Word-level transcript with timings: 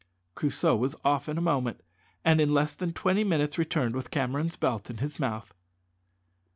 Crusoe 0.33 0.75
was 0.75 0.95
off 1.05 1.29
in 1.29 1.37
a 1.37 1.41
moment, 1.45 1.81
and 2.25 2.41
in 2.41 2.55
less 2.55 2.73
than 2.73 2.91
twenty 2.91 3.23
minutes 3.23 3.59
returned 3.59 3.93
with 3.93 4.09
Cameron's 4.09 4.55
belt 4.55 4.89
in 4.89 4.97
his 4.97 5.19
mouth. 5.19 5.53